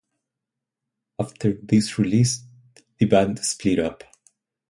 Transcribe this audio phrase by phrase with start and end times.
[1.19, 2.41] After this release
[2.97, 4.03] the band split up.